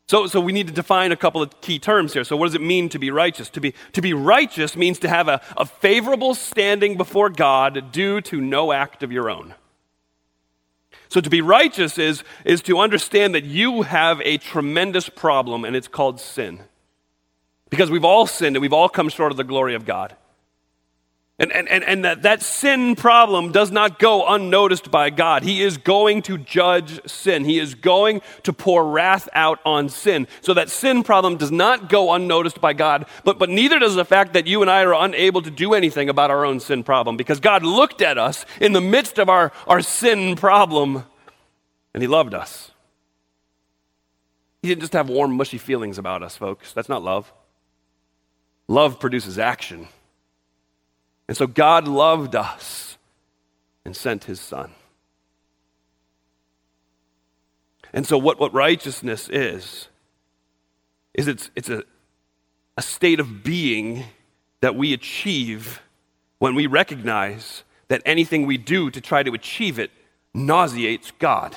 [0.07, 2.23] So, so we need to define a couple of key terms here.
[2.23, 3.49] So, what does it mean to be righteous?
[3.51, 8.21] To be, to be righteous means to have a, a favorable standing before God due
[8.21, 9.55] to no act of your own.
[11.13, 15.77] So to be righteous is, is to understand that you have a tremendous problem, and
[15.77, 16.61] it's called sin.
[17.69, 20.17] Because we've all sinned and we've all come short of the glory of God.
[21.43, 25.43] And, and, and, and that, that sin problem does not go unnoticed by God.
[25.43, 27.45] He is going to judge sin.
[27.45, 30.29] He is going to pour wrath out on sin.
[30.41, 34.05] So that sin problem does not go unnoticed by God, but, but neither does the
[34.05, 37.17] fact that you and I are unable to do anything about our own sin problem
[37.17, 41.03] because God looked at us in the midst of our, our sin problem
[41.93, 42.71] and He loved us.
[44.63, 46.73] He didn't just have warm, mushy feelings about us, folks.
[46.73, 47.33] That's not love.
[48.69, 49.89] Love produces action.
[51.29, 52.99] And so God loved us
[53.85, 54.73] and sent his son.
[57.93, 59.89] And so, what, what righteousness is,
[61.15, 61.85] is it's, it's a,
[62.77, 64.05] a state of being
[64.61, 65.83] that we achieve
[66.39, 69.91] when we recognize that anything we do to try to achieve it
[70.33, 71.57] nauseates God.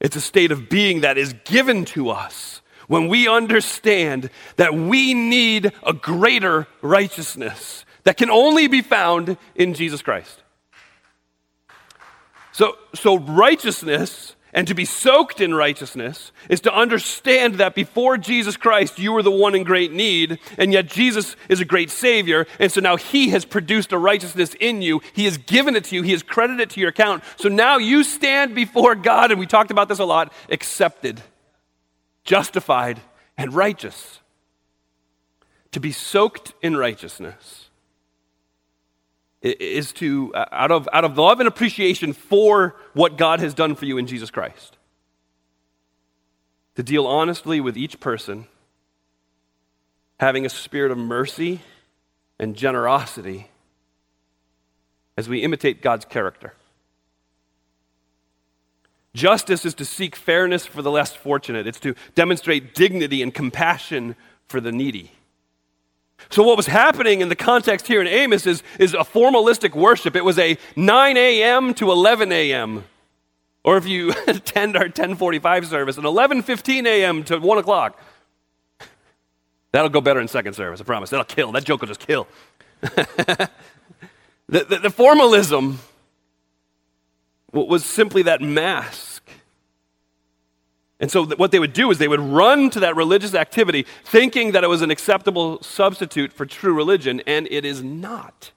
[0.00, 5.14] It's a state of being that is given to us when we understand that we
[5.14, 10.42] need a greater righteousness that can only be found in Jesus Christ.
[12.52, 18.56] So, so righteousness and to be soaked in righteousness is to understand that before Jesus
[18.56, 22.46] Christ, you were the one in great need, and yet Jesus is a great Savior.
[22.60, 25.00] And so now He has produced a righteousness in you.
[25.12, 27.24] He has given it to you, He has credited it to your account.
[27.36, 31.20] So now you stand before God, and we talked about this a lot accepted
[32.24, 33.00] justified,
[33.36, 34.20] and righteous.
[35.72, 37.68] To be soaked in righteousness
[39.42, 43.74] is to, uh, out of, out of love and appreciation for what God has done
[43.74, 44.78] for you in Jesus Christ,
[46.76, 48.46] to deal honestly with each person
[50.18, 51.60] having a spirit of mercy
[52.38, 53.48] and generosity
[55.16, 56.54] as we imitate God's character.
[59.14, 64.16] Justice is to seek fairness for the less fortunate, it's to demonstrate dignity and compassion
[64.46, 65.12] for the needy.
[66.30, 70.16] So, what was happening in the context here in Amos is, is a formalistic worship.
[70.16, 71.74] It was a 9 a.m.
[71.74, 72.84] to 11 a.m.
[73.62, 77.24] Or if you attend our 1045 service, an 11.15 a.m.
[77.24, 78.00] to 1 o'clock.
[79.72, 81.10] That'll go better in second service, I promise.
[81.10, 81.52] That'll kill.
[81.52, 82.28] That joke will just kill.
[82.80, 83.48] the,
[84.48, 85.80] the, the formalism
[87.54, 89.22] was simply that mask.
[91.00, 94.52] And so, what they would do is they would run to that religious activity thinking
[94.52, 98.52] that it was an acceptable substitute for true religion, and it is not.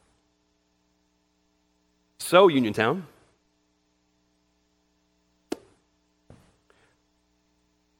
[2.19, 3.07] So, Uniontown,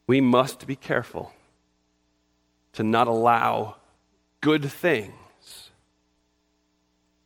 [0.05, 1.33] we must be careful
[2.73, 3.75] to not allow
[4.41, 5.71] good things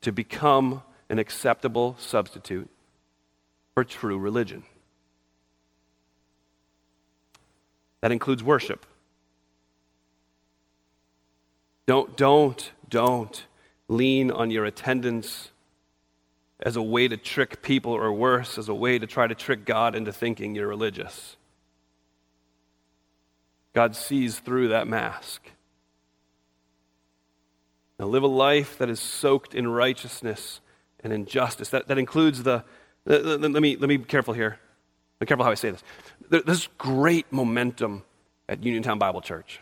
[0.01, 2.69] to become an acceptable substitute
[3.81, 4.61] for true religion.
[8.01, 8.85] That includes worship.
[11.87, 13.43] Don't, don't, don't
[13.87, 15.49] lean on your attendance
[16.59, 19.65] as a way to trick people, or worse, as a way to try to trick
[19.65, 21.35] God into thinking you're religious.
[23.73, 25.41] God sees through that mask.
[27.97, 30.59] Now, live a life that is soaked in righteousness
[31.03, 31.69] and in justice.
[31.69, 32.63] That, that includes the,
[33.05, 34.59] let, me, let me be careful here.
[35.19, 35.83] Be careful how I say this.
[36.45, 38.03] There's great momentum
[38.49, 39.59] at Uniontown Bible Church.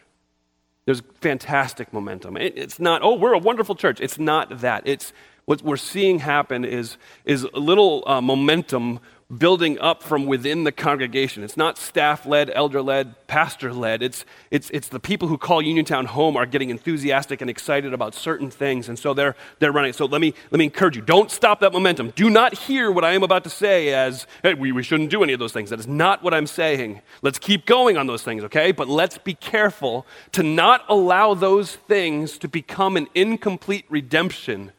[0.85, 2.37] There's fantastic momentum.
[2.37, 4.01] It's not, oh, we're a wonderful church.
[4.01, 4.83] It's not that.
[4.85, 5.13] It's
[5.45, 8.99] what we're seeing happen is, is a little uh, momentum
[9.37, 11.43] building up from within the congregation.
[11.43, 14.01] It's not staff led, elder led, pastor led.
[14.01, 18.15] It's, it's, it's the people who call Uniontown home are getting enthusiastic and excited about
[18.15, 18.89] certain things.
[18.89, 19.93] And so they're, they're running.
[19.93, 22.11] So let me, let me encourage you don't stop that momentum.
[22.15, 25.21] Do not hear what I am about to say as, hey, we, we shouldn't do
[25.21, 25.69] any of those things.
[25.69, 27.01] That is not what I'm saying.
[27.21, 28.71] Let's keep going on those things, okay?
[28.71, 34.71] But let's be careful to not allow those things to become an incomplete redemption.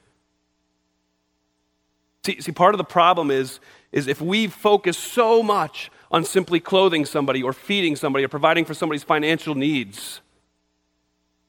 [2.26, 3.60] See, see part of the problem is
[3.92, 8.64] is if we focus so much on simply clothing somebody or feeding somebody or providing
[8.64, 10.20] for somebody's financial needs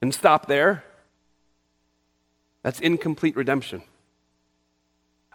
[0.01, 0.83] and stop there,
[2.63, 3.81] that's incomplete redemption.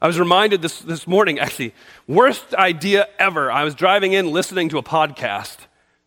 [0.00, 1.74] I was reminded this, this morning, actually,
[2.06, 3.50] worst idea ever.
[3.50, 5.56] I was driving in listening to a podcast,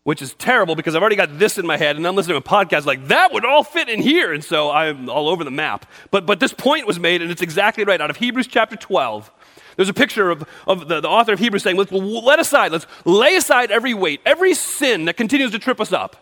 [0.03, 2.47] which is terrible because I've already got this in my head, and I'm listening to
[2.47, 5.51] a podcast like that would all fit in here, and so I'm all over the
[5.51, 5.87] map.
[6.11, 9.31] But, but this point was made, and it's exactly right out of Hebrews chapter 12.
[9.75, 12.87] There's a picture of, of the, the author of Hebrews saying, let's let aside, let's
[13.05, 16.15] lay aside every weight, every sin that continues to trip us up.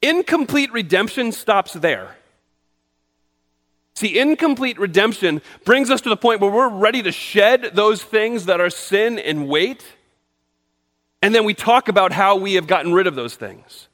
[0.00, 2.16] Incomplete redemption stops there.
[3.94, 8.44] See, incomplete redemption brings us to the point where we're ready to shed those things
[8.44, 9.84] that are sin and weight.
[11.20, 13.87] And then we talk about how we have gotten rid of those things.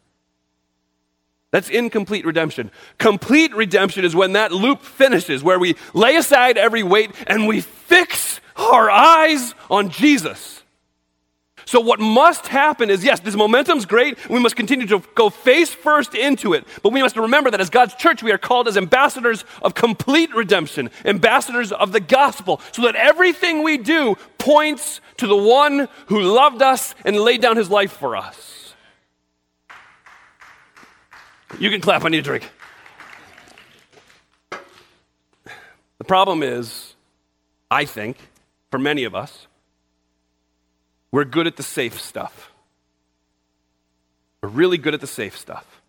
[1.55, 2.73] That's incomplete redemption.
[2.99, 7.61] Complete redemption is when that loop finishes, where we lay aside every weight and we
[7.61, 10.65] fix our eyes on Jesus.
[11.65, 14.29] So, what must happen is yes, this momentum's great.
[14.29, 16.67] We must continue to go face first into it.
[16.83, 20.35] But we must remember that as God's church, we are called as ambassadors of complete
[20.35, 26.21] redemption, ambassadors of the gospel, so that everything we do points to the one who
[26.21, 28.64] loved us and laid down his life for us.
[31.59, 32.51] You can clap, I need a drink.
[35.99, 36.95] The problem is,
[37.71, 38.17] I think,
[38.71, 39.47] for many of us,
[41.11, 42.51] we're good at the safe stuff.
[44.43, 45.81] We're really good at the safe stuff.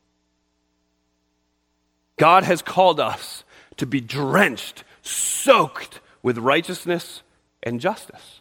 [2.17, 3.43] God has called us
[3.77, 7.23] to be drenched, soaked with righteousness
[7.63, 8.39] and justice.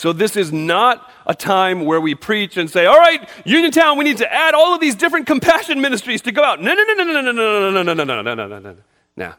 [0.00, 4.04] So, this is not a time where we preach and say, all right, Uniontown, we
[4.04, 6.62] need to add all of these different compassion ministries to go out.
[6.62, 8.46] No, no, no, no, no, no, no, no, no, no, no, no, no, no, no,
[8.46, 8.76] no, no.
[9.14, 9.36] Now,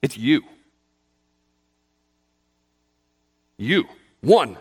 [0.00, 0.44] it's you.
[3.56, 3.86] You.
[4.20, 4.58] One.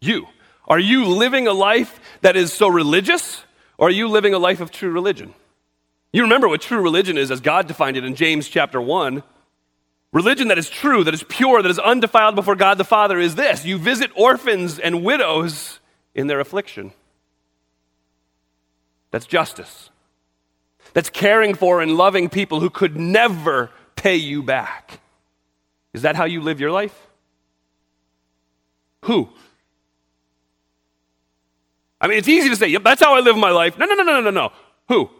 [0.00, 0.28] You.
[0.68, 3.42] Are you living a life that is so religious,
[3.76, 5.34] or are you living a life of true religion?
[6.12, 9.24] You remember what true religion is as God defined it in James chapter 1.
[10.12, 13.36] Religion that is true, that is pure, that is undefiled before God the Father is
[13.36, 15.78] this you visit orphans and widows
[16.14, 16.92] in their affliction.
[19.10, 19.90] That's justice.
[20.92, 25.00] That's caring for and loving people who could never pay you back.
[25.92, 27.06] Is that how you live your life?
[29.04, 29.28] Who?
[32.00, 33.78] I mean, it's easy to say, yep, that's how I live my life.
[33.78, 34.52] No, no, no, no, no, no.
[34.88, 35.10] Who?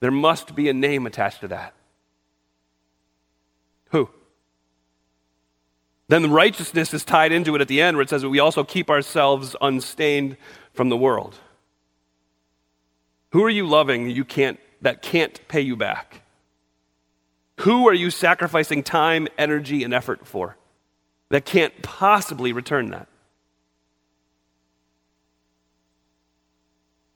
[0.00, 1.74] There must be a name attached to that.
[3.90, 4.10] Who?
[6.08, 8.38] Then the righteousness is tied into it at the end where it says that we
[8.38, 10.36] also keep ourselves unstained
[10.72, 11.36] from the world.
[13.32, 16.22] Who are you loving you can't, that can't pay you back?
[17.60, 20.56] Who are you sacrificing time, energy, and effort for
[21.28, 23.08] that can't possibly return that?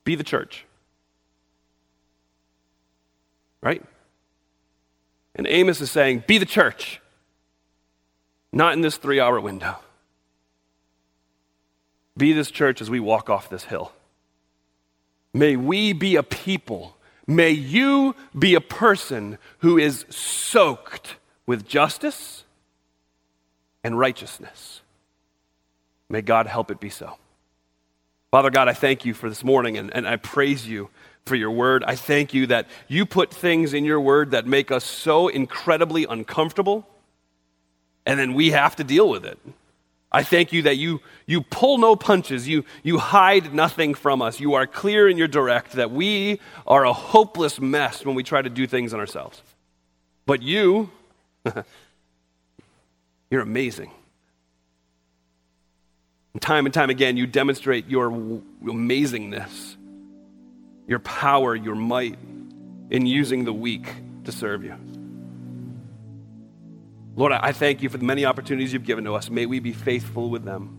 [0.05, 0.67] Be the church.
[3.63, 3.83] Right?
[5.35, 7.01] And Amos is saying, Be the church.
[8.53, 9.77] Not in this three hour window.
[12.17, 13.93] Be this church as we walk off this hill.
[15.33, 16.97] May we be a people.
[17.27, 21.17] May you be a person who is soaked
[21.47, 22.45] with justice
[23.83, 24.83] and righteousness.
[26.09, 27.17] May God help it be so.
[28.31, 30.91] Father God, I thank you for this morning and, and I praise you
[31.27, 31.85] for your word.
[31.85, 36.05] I thank you that you put things in your word that make us so incredibly
[36.05, 36.87] uncomfortable
[38.05, 39.39] and then we have to deal with it.
[40.11, 44.41] I thank you that you, you pull no punches, you, you hide nothing from us.
[44.41, 48.43] You are clear and you're direct, that we are a hopeless mess when we try
[48.43, 49.41] to do things on ourselves.
[50.27, 50.91] But you,
[53.31, 53.91] you're amazing.
[56.35, 59.77] And time and time again, you demonstrate your amazingness,
[60.93, 62.19] your power, your might
[62.91, 63.91] in using the weak
[64.25, 64.77] to serve you.
[67.17, 69.31] Lord, I thank you for the many opportunities you've given to us.
[69.31, 70.79] May we be faithful with them.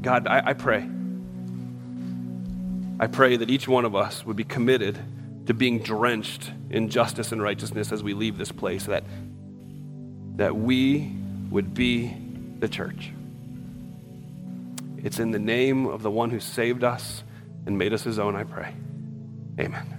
[0.00, 0.88] God, I, I pray.
[2.98, 4.98] I pray that each one of us would be committed
[5.44, 9.04] to being drenched in justice and righteousness as we leave this place, that,
[10.36, 11.12] that we
[11.50, 12.16] would be
[12.60, 13.10] the church.
[15.04, 17.22] It's in the name of the one who saved us
[17.66, 18.74] and made us his own, I pray.
[19.60, 19.97] Amen.